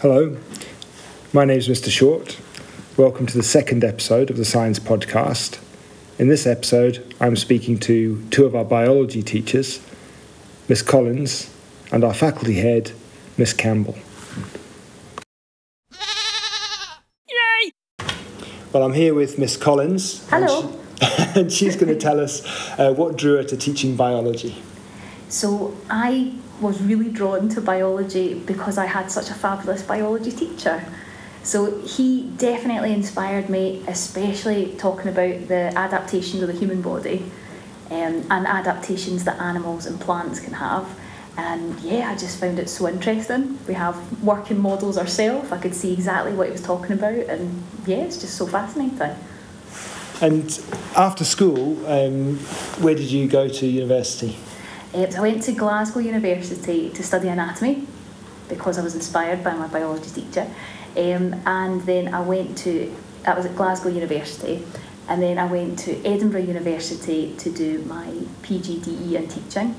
Hello, 0.00 0.36
my 1.32 1.44
name 1.44 1.58
is 1.58 1.66
Mr. 1.66 1.90
Short. 1.90 2.38
Welcome 2.96 3.26
to 3.26 3.36
the 3.36 3.42
second 3.42 3.82
episode 3.82 4.30
of 4.30 4.36
the 4.36 4.44
Science 4.44 4.78
Podcast. 4.78 5.58
In 6.20 6.28
this 6.28 6.46
episode, 6.46 7.04
I'm 7.20 7.34
speaking 7.34 7.80
to 7.80 8.24
two 8.30 8.44
of 8.44 8.54
our 8.54 8.64
biology 8.64 9.24
teachers, 9.24 9.84
Miss 10.68 10.82
Collins 10.82 11.52
and 11.90 12.04
our 12.04 12.14
faculty 12.14 12.60
head, 12.60 12.92
Miss 13.36 13.52
Campbell. 13.52 13.98
Yay! 17.28 17.72
Well, 18.72 18.84
I'm 18.84 18.94
here 18.94 19.14
with 19.14 19.36
Miss 19.36 19.56
Collins. 19.56 20.24
Hello. 20.30 20.78
And, 21.00 21.10
she, 21.10 21.16
and 21.40 21.52
she's 21.52 21.74
going 21.74 21.92
to 21.92 21.98
tell 21.98 22.20
us 22.20 22.46
uh, 22.78 22.94
what 22.94 23.16
drew 23.16 23.34
her 23.38 23.42
to 23.42 23.56
teaching 23.56 23.96
biology. 23.96 24.62
So 25.28 25.76
I 25.90 26.34
was 26.60 26.82
really 26.82 27.10
drawn 27.10 27.48
to 27.50 27.60
biology 27.60 28.34
because 28.34 28.78
I 28.78 28.86
had 28.86 29.10
such 29.10 29.30
a 29.30 29.34
fabulous 29.34 29.82
biology 29.82 30.32
teacher. 30.32 30.84
So 31.42 31.80
he 31.80 32.30
definitely 32.36 32.92
inspired 32.92 33.48
me, 33.48 33.82
especially 33.86 34.74
talking 34.76 35.08
about 35.08 35.48
the 35.48 35.72
adaptations 35.76 36.42
of 36.42 36.48
the 36.48 36.54
human 36.54 36.82
body 36.82 37.24
um, 37.90 38.24
and 38.30 38.46
adaptations 38.46 39.24
that 39.24 39.40
animals 39.40 39.86
and 39.86 40.00
plants 40.00 40.40
can 40.40 40.52
have. 40.52 40.86
And 41.36 41.78
yeah, 41.80 42.10
I 42.10 42.16
just 42.16 42.40
found 42.40 42.58
it 42.58 42.68
so 42.68 42.88
interesting. 42.88 43.58
We 43.68 43.74
have 43.74 44.22
working 44.22 44.58
models 44.60 44.98
ourselves. 44.98 45.52
I 45.52 45.58
could 45.58 45.74
see 45.74 45.92
exactly 45.92 46.32
what 46.32 46.48
he 46.48 46.52
was 46.52 46.62
talking 46.62 46.92
about, 46.92 47.14
and 47.14 47.62
yeah, 47.86 47.98
it's 47.98 48.18
just 48.18 48.36
so 48.36 48.44
fascinating. 48.44 49.16
And 50.20 50.60
after 50.96 51.24
school, 51.24 51.86
um, 51.86 52.38
where 52.82 52.96
did 52.96 53.08
you 53.08 53.28
go 53.28 53.48
to 53.48 53.66
university? 53.66 54.36
Um, 54.94 55.10
so 55.10 55.18
I 55.18 55.20
went 55.20 55.42
to 55.44 55.52
Glasgow 55.52 56.00
University 56.00 56.90
to 56.90 57.02
study 57.02 57.28
anatomy 57.28 57.86
because 58.48 58.78
I 58.78 58.82
was 58.82 58.94
inspired 58.94 59.44
by 59.44 59.54
my 59.54 59.66
biology 59.66 60.10
teacher. 60.10 60.50
Um, 60.96 61.34
and 61.46 61.82
then 61.82 62.14
I 62.14 62.20
went 62.20 62.56
to, 62.58 62.94
that 63.24 63.36
was 63.36 63.46
at 63.46 63.54
Glasgow 63.54 63.90
University, 63.90 64.64
and 65.08 65.22
then 65.22 65.38
I 65.38 65.46
went 65.46 65.78
to 65.80 66.04
Edinburgh 66.04 66.42
University 66.42 67.34
to 67.36 67.50
do 67.50 67.82
my 67.84 68.06
PGDE 68.42 69.12
in 69.12 69.28
teaching. 69.28 69.74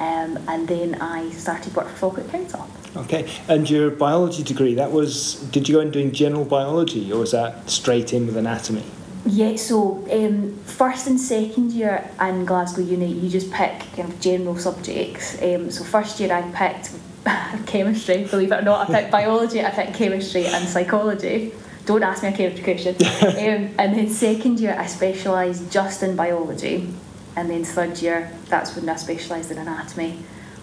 Um, 0.00 0.38
and 0.48 0.66
then 0.66 0.94
I 0.94 1.28
started 1.30 1.76
work 1.76 1.88
for 1.88 1.96
Falkirk 1.96 2.30
Council. 2.30 2.66
Okay, 2.96 3.30
and 3.48 3.68
your 3.68 3.90
biology 3.90 4.42
degree, 4.42 4.74
that 4.74 4.90
was, 4.90 5.34
did 5.50 5.68
you 5.68 5.74
go 5.74 5.80
in 5.80 5.90
doing 5.90 6.10
general 6.12 6.46
biology 6.46 7.12
or 7.12 7.20
was 7.20 7.32
that 7.32 7.68
straight 7.68 8.14
in 8.14 8.26
with 8.26 8.36
anatomy? 8.36 8.84
Yeah, 9.26 9.56
so 9.56 10.06
um, 10.10 10.56
first 10.64 11.06
and 11.06 11.20
second 11.20 11.72
year 11.72 12.10
in 12.20 12.44
Glasgow 12.46 12.82
Uni, 12.82 13.12
you 13.12 13.28
just 13.28 13.52
pick 13.52 13.78
kind 13.94 14.08
of 14.08 14.18
general 14.20 14.56
subjects. 14.56 15.40
Um, 15.42 15.70
so 15.70 15.84
first 15.84 16.18
year 16.20 16.32
I 16.32 16.42
picked 16.52 16.92
chemistry, 17.66 18.24
believe 18.24 18.50
it 18.50 18.60
or 18.60 18.62
not. 18.62 18.88
I 18.88 19.00
picked 19.00 19.10
biology, 19.10 19.64
I 19.64 19.70
picked 19.70 19.94
chemistry 19.94 20.46
and 20.46 20.66
psychology. 20.66 21.52
Don't 21.84 22.02
ask 22.02 22.22
me 22.22 22.30
a 22.30 22.32
chemistry 22.32 22.64
question. 22.64 22.94
um, 23.22 23.74
and 23.78 23.96
then 23.96 24.08
second 24.08 24.58
year 24.58 24.74
I 24.78 24.86
specialised 24.86 25.70
just 25.70 26.02
in 26.02 26.16
biology. 26.16 26.88
And 27.36 27.50
then 27.50 27.64
third 27.64 28.00
year, 28.00 28.32
that's 28.48 28.74
when 28.74 28.88
I 28.88 28.96
specialised 28.96 29.50
in 29.50 29.58
anatomy 29.58 30.18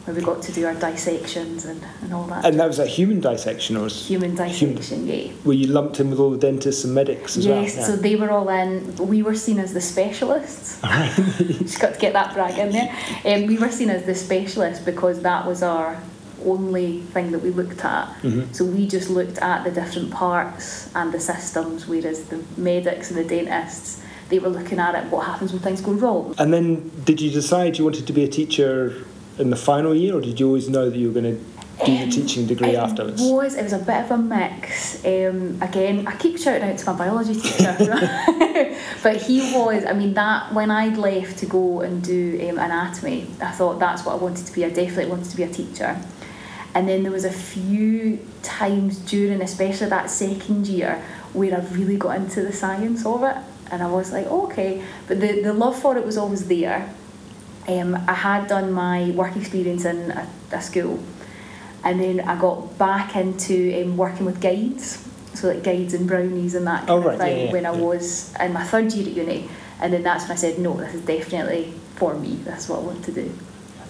where 0.07 0.15
we 0.15 0.21
got 0.21 0.41
to 0.41 0.53
do 0.53 0.65
our 0.65 0.73
dissections 0.73 1.65
and, 1.65 1.85
and 2.01 2.13
all 2.13 2.23
that. 2.27 2.45
And 2.45 2.57
that 2.61 2.67
was 2.67 2.79
a 2.79 2.85
human 2.85 3.19
dissection 3.19 3.75
or 3.75 3.83
was 3.83 4.07
human 4.07 4.35
dissection, 4.35 4.77
human, 4.77 5.07
yeah. 5.07 5.33
Were 5.43 5.53
you 5.53 5.67
lumped 5.67 5.99
in 5.99 6.09
with 6.09 6.17
all 6.17 6.31
the 6.31 6.37
dentists 6.37 6.85
and 6.85 6.95
medics 6.95 7.35
as 7.35 7.45
yes, 7.45 7.51
well? 7.51 7.61
Yes, 7.63 7.75
yeah. 7.75 7.83
so 7.83 7.95
they 7.97 8.15
were 8.15 8.31
all 8.31 8.47
in. 8.47 8.95
We 8.95 9.21
were 9.21 9.35
seen 9.35 9.59
as 9.59 9.73
the 9.73 9.81
specialists. 9.81 10.79
Just 11.37 11.81
got 11.81 11.95
to 11.95 11.99
get 11.99 12.13
that 12.13 12.33
brag 12.33 12.57
in 12.57 12.71
there. 12.71 12.95
Um, 13.25 13.47
we 13.47 13.57
were 13.57 13.69
seen 13.69 13.89
as 13.89 14.05
the 14.05 14.15
specialists 14.15 14.83
because 14.83 15.21
that 15.23 15.45
was 15.45 15.61
our 15.61 16.01
only 16.45 17.01
thing 17.01 17.31
that 17.31 17.39
we 17.39 17.49
looked 17.49 17.83
at. 17.83 18.07
Mm-hmm. 18.21 18.53
So 18.53 18.63
we 18.63 18.87
just 18.87 19.09
looked 19.09 19.39
at 19.39 19.63
the 19.63 19.71
different 19.71 20.11
parts 20.11 20.93
and 20.95 21.11
the 21.11 21.19
systems, 21.19 21.87
whereas 21.87 22.25
the 22.25 22.43
medics 22.55 23.09
and 23.11 23.19
the 23.19 23.23
dentists 23.25 24.03
they 24.29 24.39
were 24.39 24.49
looking 24.49 24.77
at 24.77 24.93
it 24.93 25.09
what 25.09 25.25
happens 25.25 25.53
when 25.53 25.61
things 25.61 25.79
go 25.81 25.93
wrong. 25.93 26.35
And 26.37 26.53
then 26.53 26.91
did 27.05 27.21
you 27.21 27.31
decide 27.31 27.77
you 27.77 27.85
wanted 27.85 28.07
to 28.07 28.13
be 28.13 28.25
a 28.25 28.27
teacher 28.27 29.05
in 29.39 29.49
the 29.49 29.55
final 29.55 29.93
year, 29.93 30.15
or 30.15 30.21
did 30.21 30.39
you 30.39 30.47
always 30.47 30.69
know 30.69 30.89
that 30.89 30.97
you 30.97 31.07
were 31.07 31.21
going 31.21 31.37
to 31.37 31.43
do 31.85 31.91
um, 31.91 31.99
the 32.01 32.11
teaching 32.11 32.47
degree 32.47 32.69
it 32.69 32.75
afterwards? 32.75 33.21
Was 33.21 33.55
it 33.55 33.63
was 33.63 33.73
a 33.73 33.79
bit 33.79 34.03
of 34.03 34.11
a 34.11 34.17
mix. 34.17 35.05
Um, 35.05 35.61
again, 35.61 36.07
I 36.07 36.15
keep 36.15 36.37
shouting 36.37 36.69
out 36.69 36.77
to 36.77 36.85
my 36.91 36.97
biology 36.97 37.39
teacher, 37.39 37.75
but 39.03 39.17
he 39.17 39.39
was. 39.53 39.85
I 39.85 39.93
mean, 39.93 40.13
that 40.15 40.53
when 40.53 40.71
I'd 40.71 40.97
left 40.97 41.37
to 41.39 41.45
go 41.45 41.81
and 41.81 42.03
do 42.03 42.39
um, 42.49 42.57
anatomy, 42.57 43.27
I 43.41 43.51
thought 43.51 43.79
that's 43.79 44.05
what 44.05 44.13
I 44.13 44.15
wanted 44.15 44.45
to 44.45 44.53
be. 44.53 44.65
I 44.65 44.69
definitely 44.69 45.07
wanted 45.07 45.29
to 45.29 45.37
be 45.37 45.43
a 45.43 45.49
teacher. 45.49 45.99
And 46.73 46.87
then 46.87 47.01
there 47.01 47.11
was 47.11 47.25
a 47.25 47.31
few 47.31 48.19
times 48.43 48.99
during, 48.99 49.41
especially 49.41 49.87
that 49.87 50.11
second 50.11 50.67
year, 50.67 51.03
where 51.33 51.55
I 51.55 51.59
really 51.73 51.97
got 51.97 52.17
into 52.17 52.41
the 52.41 52.53
science 52.53 53.05
of 53.05 53.23
it, 53.23 53.35
and 53.71 53.81
I 53.81 53.87
was 53.87 54.11
like, 54.11 54.27
oh, 54.29 54.45
okay. 54.47 54.83
But 55.07 55.19
the 55.19 55.41
the 55.41 55.53
love 55.53 55.79
for 55.79 55.97
it 55.97 56.05
was 56.05 56.17
always 56.17 56.47
there 56.47 56.93
um, 57.67 57.95
I 58.07 58.13
had 58.13 58.47
done 58.47 58.71
my 58.71 59.11
work 59.11 59.35
experience 59.35 59.85
in 59.85 60.11
a, 60.11 60.27
a, 60.51 60.61
school, 60.61 61.03
and 61.83 61.99
then 61.99 62.21
I 62.21 62.39
got 62.39 62.77
back 62.77 63.15
into 63.15 63.83
um, 63.83 63.97
working 63.97 64.25
with 64.25 64.39
guides, 64.39 65.05
so 65.33 65.49
like 65.49 65.63
guides 65.63 65.93
and 65.93 66.07
brownies 66.07 66.55
and 66.55 66.65
that 66.67 66.87
kind 66.87 67.05
oh, 67.05 67.09
of 67.09 67.17
thing 67.19 67.37
yeah, 67.37 67.43
yeah, 67.45 67.51
when 67.51 67.65
I 67.65 67.73
yeah. 67.73 67.81
was 67.81 68.35
in 68.39 68.53
my 68.53 68.63
third 68.63 68.93
year 68.93 69.07
at 69.07 69.13
uni, 69.13 69.49
and 69.81 69.93
then 69.93 70.03
that's 70.03 70.23
when 70.23 70.31
I 70.31 70.35
said, 70.35 70.59
no, 70.59 70.73
this 70.73 70.95
is 70.95 71.01
definitely 71.01 71.73
for 71.95 72.13
me. 72.13 72.35
That's 72.43 72.69
what 72.69 72.79
I 72.79 72.83
want 72.83 73.03
to 73.05 73.11
do. 73.11 73.37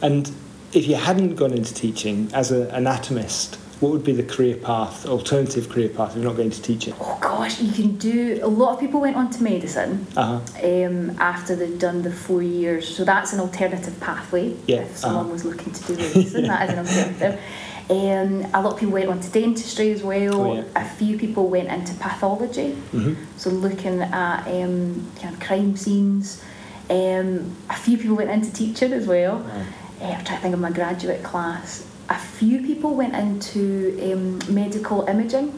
And 0.02 0.32
if 0.74 0.88
you 0.88 0.96
hadn't 0.96 1.36
gone 1.36 1.54
into 1.54 1.74
teaching 1.74 2.30
as 2.34 2.52
an 2.52 2.70
anatomist, 2.72 3.56
what 3.80 3.92
would 3.92 4.04
be 4.04 4.14
the 4.14 4.24
career 4.24 4.56
path, 4.56 5.06
alternative 5.06 5.70
career 5.70 5.90
path 5.90 6.12
if 6.12 6.18
you're 6.18 6.26
not 6.26 6.36
going 6.36 6.50
to 6.50 6.62
teaching? 6.62 6.94
Oh 7.00 7.18
gosh, 7.38 7.62
you 7.62 7.72
can 7.72 7.98
do. 7.98 8.40
A 8.44 8.48
lot 8.48 8.74
of 8.74 8.80
people 8.80 9.00
went 9.02 9.16
on 9.16 9.30
to 9.32 9.44
medicine 9.44 10.06
uh-huh. 10.16 10.40
um, 10.64 11.12
after 11.20 11.56
they'd 11.56 11.80
done 11.80 12.02
the 12.02 12.12
four 12.12 12.42
years, 12.42 12.96
so 12.96 13.04
that's 13.04 13.34
an 13.34 13.40
alternative 13.40 14.00
pathway. 14.00 14.56
Yeah. 14.66 14.82
If 14.82 14.98
someone 14.98 15.26
uh-huh. 15.26 15.34
was 15.34 15.46
looking 15.46 15.74
to 15.74 15.88
do 15.88 15.98
medicine, 15.98 16.48
that 16.48 16.70
is 16.70 16.74
an 16.74 16.80
alternative. 16.80 17.42
Um, 17.90 18.46
a 18.54 18.62
lot 18.62 18.74
of 18.74 18.80
people 18.80 18.94
went 18.94 19.10
on 19.10 19.22
to 19.22 19.32
dentistry 19.32 19.92
as 19.92 20.04
well. 20.04 20.42
Oh, 20.42 20.54
yeah. 20.56 20.64
A 20.76 20.84
few 20.84 21.18
people 21.18 21.48
went 21.48 21.70
into 21.70 21.94
pathology, 21.94 22.72
mm-hmm. 22.92 23.14
so 23.38 23.50
looking 23.50 24.02
at 24.02 24.48
um, 24.48 25.10
kind 25.22 25.34
of 25.34 25.40
crime 25.40 25.78
scenes. 25.78 26.44
Um, 26.90 27.56
a 27.70 27.76
few 27.76 27.98
people 27.98 28.18
went 28.18 28.30
into 28.30 28.52
teaching 28.52 28.94
as 28.94 29.08
well. 29.08 29.38
Wow. 29.38 29.66
Uh, 30.02 30.04
I'm 30.04 30.26
trying 30.26 30.38
to 30.38 30.42
think 30.42 30.54
of 30.54 30.60
my 30.60 30.72
graduate 30.72 31.24
class 31.24 31.86
a 32.10 32.18
few 32.18 32.62
people 32.62 32.96
went 32.96 33.14
into 33.14 34.00
um, 34.02 34.40
medical 34.54 35.02
imaging 35.08 35.52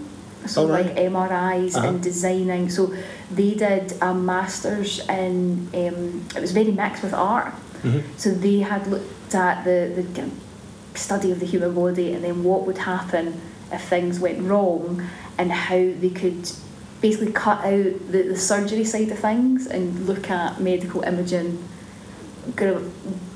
so 0.46 0.68
right. 0.68 0.86
like 0.86 0.96
MRIs 0.96 1.76
uh-huh. 1.76 1.88
and 1.88 2.04
designing 2.04 2.70
so 2.70 2.94
they 3.32 3.54
did 3.54 3.94
a 4.02 4.14
master's 4.14 5.00
in 5.08 5.68
um, 5.74 6.26
it 6.36 6.42
was 6.42 6.52
very 6.52 6.72
mixed 6.72 7.04
with 7.04 7.14
art 7.14 7.54
mm-hmm. 7.82 8.00
so 8.18 8.32
they 8.32 8.60
had 8.60 8.88
looked 8.88 9.36
at 9.36 9.64
the, 9.64 9.92
the 9.96 10.30
study 10.98 11.32
of 11.32 11.40
the 11.40 11.46
human 11.46 11.74
body 11.74 12.14
and 12.14 12.24
then 12.24 12.44
what 12.44 12.66
would 12.66 12.78
happen 12.80 13.40
if 13.72 13.82
things 13.84 14.20
went 14.20 14.42
wrong 14.42 15.08
and 15.38 15.52
how 15.52 15.76
they 15.76 16.10
could 16.10 16.52
basically 17.02 17.32
cut 17.32 17.60
out 17.60 18.12
the, 18.12 18.24
the 18.28 18.38
surgery 18.38 18.84
side 18.84 19.10
of 19.10 19.20
things 19.20 19.68
and 19.68 20.06
look 20.06 20.30
at 20.30 20.60
medical 20.60 21.02
imaging 21.04 21.64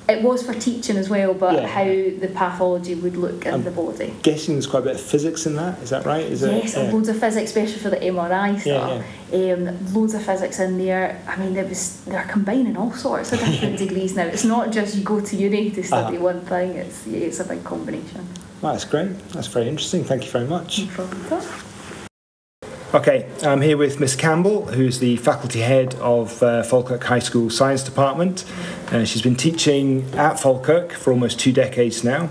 it 0.09 0.21
was 0.21 0.43
for 0.43 0.53
teaching 0.53 0.97
as 0.97 1.09
well, 1.09 1.33
but 1.33 1.53
Yeah. 1.55 1.67
how 1.67 1.83
the 1.85 2.29
pathology 2.33 2.93
would 2.95 3.15
look 3.15 3.45
in 3.45 3.53
Um, 3.53 3.63
the 3.63 3.71
body. 3.71 4.13
Guessing 4.21 4.55
there's 4.55 4.67
quite 4.67 4.81
a 4.81 4.85
bit 4.87 4.95
of 4.95 5.01
physics 5.01 5.45
in 5.45 5.55
that. 5.55 5.79
Is 5.81 5.89
that 5.91 6.05
right? 6.05 6.25
Is 6.25 6.41
Yes, 6.41 6.73
it? 6.75 6.79
and 6.79 6.93
loads 6.93 7.07
of 7.09 7.17
physics, 7.17 7.51
especially 7.51 7.79
for 7.79 7.89
the 7.89 8.03
MRI 8.03 8.57
stuff. 8.59 9.01
Yeah. 9.31 9.53
Um, 9.53 9.69
loads 9.93 10.13
of 10.13 10.21
physics 10.23 10.59
in 10.59 10.77
there. 10.77 11.19
I 11.27 11.35
mean, 11.37 11.55
it 11.55 11.69
was 11.69 11.99
they're 12.05 12.27
combining 12.29 12.75
all 12.75 12.91
sorts 12.93 13.31
of 13.31 13.39
different 13.45 13.77
degrees 13.77 14.15
now. 14.15 14.23
It's 14.25 14.43
not 14.43 14.71
just 14.71 14.95
you 14.97 15.03
go 15.03 15.21
to 15.21 15.35
uni 15.35 15.69
to 15.71 15.83
study 15.83 16.17
Uh-huh. 16.17 16.25
one 16.25 16.41
thing. 16.41 16.71
It's 16.75 17.07
yeah, 17.07 17.19
it's 17.27 17.39
a 17.39 17.45
big 17.45 17.63
combination. 17.63 18.27
Well, 18.61 18.73
that's 18.73 18.85
great. 18.85 19.11
That's 19.33 19.47
very 19.47 19.67
interesting. 19.67 20.03
Thank 20.03 20.25
you 20.25 20.31
very 20.31 20.47
much. 20.47 20.79
No 20.79 20.85
problem 20.87 21.25
at 21.25 21.31
all. 21.33 21.41
Okay, 22.93 23.27
I'm 23.41 23.61
here 23.61 23.75
with 23.75 23.99
Miss 23.99 24.15
Campbell, 24.15 24.67
who's 24.67 24.99
the 24.99 25.17
faculty 25.17 25.61
head 25.61 25.95
of 25.95 26.43
uh, 26.43 26.61
Falkirk 26.61 27.03
High 27.03 27.17
School 27.17 27.49
Science 27.49 27.81
Department. 27.81 28.45
Uh, 28.91 29.03
she's 29.03 29.23
been 29.23 29.35
teaching 29.35 30.07
at 30.13 30.39
Falkirk 30.39 30.91
for 30.91 31.11
almost 31.11 31.39
two 31.39 31.51
decades 31.51 32.03
now. 32.03 32.29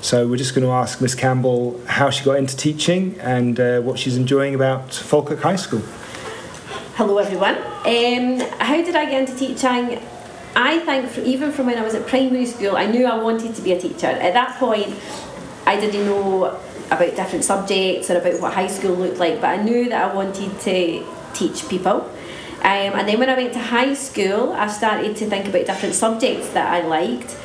So 0.00 0.26
we're 0.26 0.38
just 0.38 0.54
going 0.54 0.66
to 0.66 0.72
ask 0.72 1.02
Miss 1.02 1.14
Campbell 1.14 1.78
how 1.86 2.08
she 2.08 2.24
got 2.24 2.38
into 2.38 2.56
teaching 2.56 3.20
and 3.20 3.60
uh, 3.60 3.82
what 3.82 3.98
she's 3.98 4.16
enjoying 4.16 4.54
about 4.54 4.94
Falkirk 4.94 5.40
High 5.40 5.56
School. 5.56 5.82
Hello, 6.94 7.18
everyone. 7.18 7.58
Um, 7.58 8.40
how 8.58 8.82
did 8.82 8.96
I 8.96 9.04
get 9.04 9.28
into 9.28 9.36
teaching? 9.36 10.00
I 10.56 10.78
think 10.78 11.10
from, 11.10 11.26
even 11.26 11.52
from 11.52 11.66
when 11.66 11.76
I 11.76 11.82
was 11.82 11.94
at 11.94 12.06
primary 12.06 12.46
school, 12.46 12.74
I 12.74 12.86
knew 12.86 13.04
I 13.04 13.22
wanted 13.22 13.54
to 13.54 13.60
be 13.60 13.72
a 13.72 13.78
teacher. 13.78 14.06
At 14.06 14.32
that 14.32 14.58
point, 14.58 14.98
I 15.66 15.78
didn't 15.78 16.06
know 16.06 16.58
about 16.90 17.14
different 17.16 17.44
subjects 17.44 18.10
or 18.10 18.18
about 18.18 18.40
what 18.40 18.52
high 18.52 18.66
school 18.66 18.94
looked 18.94 19.18
like, 19.18 19.40
but 19.40 19.58
I 19.58 19.62
knew 19.62 19.88
that 19.88 20.10
I 20.10 20.14
wanted 20.14 20.58
to 20.60 21.06
teach 21.34 21.68
people. 21.68 22.10
Um, 22.60 22.92
and 22.98 23.08
then 23.08 23.18
when 23.18 23.30
I 23.30 23.36
went 23.36 23.52
to 23.54 23.58
high 23.58 23.94
school, 23.94 24.52
I 24.52 24.66
started 24.66 25.16
to 25.16 25.26
think 25.26 25.46
about 25.46 25.64
different 25.66 25.94
subjects 25.94 26.50
that 26.50 26.66
I 26.72 26.86
liked. 26.86 27.36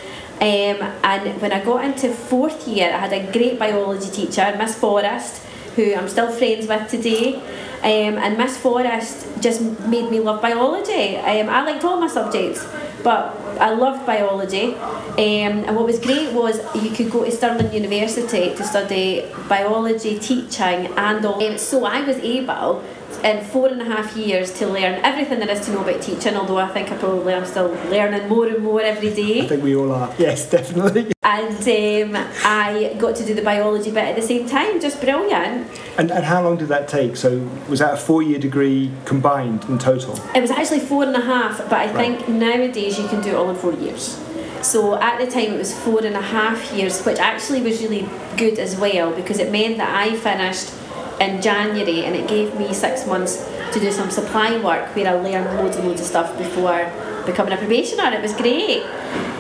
Um, 0.42 0.84
and 1.04 1.42
when 1.42 1.54
I 1.54 1.64
got 1.64 1.86
into 1.86 2.10
fourth 2.10 2.68
year, 2.68 2.92
I 2.92 2.98
had 2.98 3.14
a 3.14 3.32
great 3.32 3.58
biology 3.58 4.10
teacher, 4.10 4.54
Miss 4.58 4.76
Forrest, 4.76 5.42
who 5.78 5.96
I'm 5.96 6.10
still 6.10 6.30
friends 6.30 6.68
with 6.68 6.90
today. 6.90 7.36
Um, 7.82 8.18
and 8.18 8.38
Miss 8.38 8.58
Forrest 8.58 9.28
just 9.42 9.62
made 9.88 10.10
me 10.10 10.20
love 10.20 10.42
biology. 10.42 11.16
Um, 11.18 11.50
I 11.50 11.64
liked 11.64 11.86
all 11.86 11.98
my 11.98 12.08
subjects, 12.08 12.66
but 13.06 13.38
I 13.62 13.70
loved 13.74 14.04
biology. 14.06 14.74
Um, 14.74 15.64
and 15.68 15.76
what 15.76 15.86
was 15.86 16.00
great 16.00 16.34
was 16.34 16.60
you 16.76 16.90
could 16.90 17.12
go 17.12 17.24
to 17.24 17.32
Stirling 17.32 17.72
University 17.72 18.56
to 18.56 18.64
study 18.64 19.24
biology, 19.48 20.18
teaching, 20.18 20.88
and 20.98 21.24
all. 21.24 21.42
Um, 21.42 21.58
so 21.60 21.86
I 21.86 22.02
was 22.02 22.18
able 22.18 22.84
in 23.24 23.46
four 23.46 23.68
and 23.68 23.82
a 23.82 23.86
half 23.86 24.18
years 24.18 24.52
to 24.60 24.68
learn 24.68 24.96
everything 25.06 25.40
there 25.40 25.52
is 25.52 25.62
to 25.68 25.72
know 25.72 25.84
about 25.84 26.02
teaching, 26.02 26.36
although 26.36 26.58
I 26.58 26.68
think 26.70 26.92
I 26.92 26.98
probably 26.98 27.34
am 27.34 27.46
still 27.46 27.70
learning 27.90 28.28
more 28.28 28.48
and 28.48 28.64
more 28.64 28.82
every 28.82 29.14
day. 29.14 29.42
I 29.42 29.48
think 29.48 29.64
we 29.64 29.76
all 29.76 29.92
are. 29.92 30.14
Yes, 30.18 30.50
definitely. 30.50 31.15
And 31.26 32.16
um, 32.16 32.28
I 32.44 32.94
got 33.00 33.16
to 33.16 33.26
do 33.26 33.34
the 33.34 33.42
biology 33.42 33.90
bit 33.90 34.04
at 34.06 34.16
the 34.16 34.22
same 34.22 34.48
time, 34.48 34.80
just 34.80 35.02
brilliant. 35.02 35.68
And, 35.98 36.12
and 36.12 36.24
how 36.24 36.44
long 36.44 36.56
did 36.58 36.68
that 36.68 36.88
take? 36.88 37.18
So 37.18 37.40
was 37.68 37.80
that 37.80 37.96
a 37.96 37.98
four-year 37.98 38.38
degree 38.38 38.92
combined 39.06 39.64
in 39.66 39.80
total? 39.80 40.14
It 40.36 40.42
was 40.42 40.52
actually 40.52 40.82
four 40.82 41.04
and 41.04 41.16
a 41.16 41.22
half, 41.22 41.58
but 41.68 41.74
I 41.74 41.92
Right. 41.92 41.96
think 42.20 42.30
nowadays 42.30 43.00
you 43.00 43.08
can 43.08 43.22
do 43.22 43.30
it 43.30 43.36
all 43.36 43.50
in 43.50 43.56
four 43.56 43.74
years. 43.74 44.22
So 44.62 45.02
at 45.02 45.18
the 45.18 45.26
time 45.26 45.54
it 45.54 45.58
was 45.58 45.74
four 45.74 46.06
and 46.06 46.16
a 46.16 46.22
half 46.22 46.72
years, 46.72 47.04
which 47.04 47.18
actually 47.18 47.62
was 47.64 47.82
really 47.82 48.08
good 48.38 48.60
as 48.60 48.76
well 48.78 49.12
because 49.12 49.40
it 49.40 49.52
meant 49.52 49.78
that 49.78 49.90
I 49.98 50.16
finished 50.16 50.74
in 51.20 51.42
January 51.42 52.04
and 52.06 52.16
it 52.16 52.28
gave 52.28 52.54
me 52.60 52.72
six 52.72 53.08
months 53.08 53.50
to 53.74 53.80
do 53.80 53.92
some 53.92 54.12
supply 54.12 54.58
work 54.64 54.96
where 54.96 55.08
I 55.08 55.14
learned 55.14 55.58
loads 55.58 55.76
and 55.78 55.88
loads 55.88 56.02
of 56.02 56.08
stuff 56.08 56.38
before 56.38 56.92
becoming 57.26 57.54
a 57.54 57.58
probationer. 57.58 58.12
It 58.14 58.22
was 58.22 58.34
great. 58.34 58.84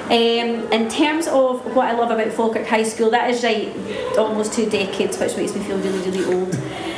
Um, 0.05 0.71
in 0.71 0.87
terms 0.87 1.27
of 1.27 1.65
what 1.75 1.87
I 1.87 1.93
love 1.93 2.11
about 2.11 2.31
Falkirk 2.31 2.67
High 2.67 2.83
School, 2.83 3.09
that 3.09 3.31
is 3.31 3.43
right, 3.43 3.75
almost 4.17 4.53
two 4.53 4.69
decades, 4.69 5.17
which 5.17 5.35
makes 5.35 5.55
me 5.55 5.61
feel 5.63 5.77
really, 5.79 5.99
really 6.09 6.25
old. 6.25 6.53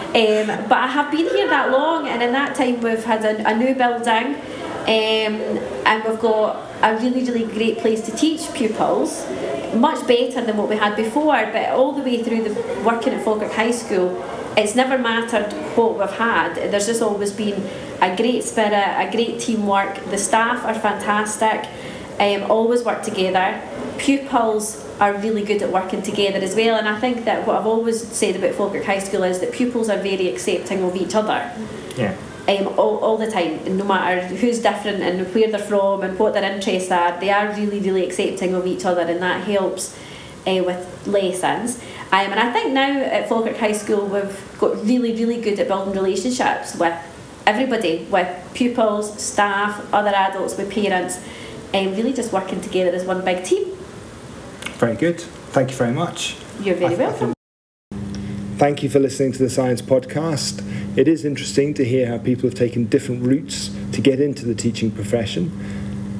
Um, 0.07 0.47
but 0.67 0.73
I 0.73 0.87
have 0.87 1.09
been 1.11 1.27
here 1.29 1.47
that 1.47 1.71
long, 1.71 2.07
and 2.07 2.21
in 2.21 2.33
that 2.33 2.55
time 2.55 2.81
we've 2.81 3.03
had 3.03 3.23
a, 3.23 3.47
a 3.47 3.55
new 3.55 3.75
building, 3.75 4.35
um, 4.35 5.57
and 5.85 6.03
we've 6.03 6.19
got 6.19 6.69
a 6.81 6.97
really, 6.97 7.23
really 7.23 7.45
great 7.45 7.77
place 7.79 8.01
to 8.01 8.11
teach 8.15 8.53
pupils, 8.53 9.25
much 9.73 10.05
better 10.05 10.41
than 10.45 10.57
what 10.57 10.67
we 10.67 10.75
had 10.75 10.95
before. 10.95 11.49
But 11.53 11.69
all 11.69 11.93
the 11.93 12.01
way 12.01 12.23
through 12.23 12.43
the 12.43 12.81
working 12.85 13.13
at 13.13 13.23
Falkirk 13.23 13.53
High 13.53 13.71
School, 13.71 14.21
it's 14.57 14.75
never 14.75 14.97
mattered 14.97 15.53
what 15.77 15.97
we've 15.97 16.17
had. 16.17 16.55
There's 16.55 16.87
just 16.87 17.01
always 17.01 17.31
been 17.31 17.61
a 18.01 18.15
great 18.15 18.43
spirit, 18.43 18.73
a 18.73 19.09
great 19.11 19.39
teamwork. 19.39 20.03
The 20.05 20.17
staff 20.17 20.65
are 20.65 20.73
fantastic, 20.73 21.69
um, 22.19 22.49
always 22.51 22.83
work 22.83 23.03
together. 23.03 23.61
Pupils 23.97 24.85
are 24.99 25.13
really 25.13 25.43
good 25.43 25.61
at 25.61 25.71
working 25.71 26.01
together 26.01 26.39
as 26.39 26.55
well. 26.55 26.75
And 26.77 26.87
I 26.89 26.99
think 26.99 27.25
that 27.25 27.45
what 27.45 27.57
I've 27.57 27.67
always 27.67 28.07
said 28.07 28.35
about 28.35 28.55
Falkirk 28.55 28.83
High 28.85 28.99
School 28.99 29.23
is 29.23 29.39
that 29.39 29.51
pupils 29.51 29.89
are 29.89 29.97
very 29.97 30.27
accepting 30.29 30.83
of 30.83 30.95
each 30.95 31.13
other 31.13 31.51
Yeah. 31.95 32.15
um, 32.47 32.67
all, 32.79 32.97
all 32.97 33.17
the 33.17 33.29
time, 33.29 33.77
no 33.77 33.83
matter 33.83 34.25
who's 34.37 34.59
different 34.59 35.03
and 35.03 35.31
where 35.35 35.51
they're 35.51 35.59
from 35.59 36.01
and 36.01 36.17
what 36.17 36.33
their 36.33 36.51
interests 36.51 36.91
are, 36.91 37.19
they 37.19 37.29
are 37.29 37.53
really, 37.53 37.79
really 37.79 38.05
accepting 38.05 38.55
of 38.55 38.65
each 38.65 38.85
other, 38.85 39.01
and 39.01 39.21
that 39.21 39.43
helps 39.43 39.95
uh, 40.47 40.63
with 40.65 41.07
lessons. 41.07 41.77
Um, 42.11 42.31
and 42.31 42.39
I 42.39 42.51
think 42.53 42.71
now 42.71 42.99
at 43.01 43.27
Falkirk 43.29 43.57
High 43.57 43.73
School, 43.73 44.07
we've 44.07 44.55
got 44.59 44.83
really, 44.85 45.11
really 45.13 45.41
good 45.41 45.59
at 45.59 45.67
building 45.67 45.93
relationships 45.93 46.75
with 46.75 46.95
everybody, 47.45 48.07
with 48.09 48.27
pupils, 48.53 49.21
staff, 49.21 49.93
other 49.93 50.13
adults, 50.15 50.57
with 50.57 50.71
parents, 50.71 51.19
and 51.73 51.95
really 51.95 52.13
just 52.13 52.31
working 52.33 52.61
together 52.61 52.91
as 52.91 53.05
one 53.05 53.23
big 53.23 53.43
team. 53.43 53.75
Very 54.77 54.95
good. 54.95 55.19
Thank 55.19 55.71
you 55.71 55.77
very 55.77 55.93
much. 55.93 56.35
You're 56.61 56.75
very 56.75 56.95
th- 56.95 56.99
welcome. 56.99 57.33
Thank 58.57 58.81
you 58.81 58.89
for 58.89 58.99
listening 58.99 59.33
to 59.33 59.39
the 59.39 59.49
Science 59.49 59.81
Podcast. 59.81 60.63
It 60.97 61.07
is 61.07 61.23
interesting 61.23 61.73
to 61.75 61.85
hear 61.85 62.07
how 62.07 62.17
people 62.17 62.49
have 62.49 62.57
taken 62.57 62.85
different 62.85 63.23
routes 63.23 63.69
to 63.91 64.01
get 64.01 64.19
into 64.19 64.45
the 64.45 64.55
teaching 64.55 64.89
profession. 64.89 65.51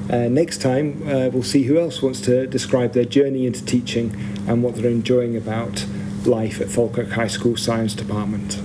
Uh, 0.10 0.30
next 0.30 0.62
time, 0.62 1.02
uh, 1.08 1.30
we'll 1.30 1.44
see 1.44 1.64
who 1.64 1.80
else 1.80 2.02
wants 2.02 2.22
to 2.22 2.48
describe 2.48 2.94
their 2.94 3.06
journey 3.06 3.46
into 3.46 3.66
teaching 3.66 4.16
and 4.48 4.64
what 4.64 4.76
they're 4.76 4.90
enjoying 4.92 5.36
about 5.36 5.86
life 6.26 6.62
at 6.62 6.70
Falkirk 6.70 7.10
High 7.10 7.28
School 7.28 7.58
Science 7.58 7.94
Department. 7.94 8.60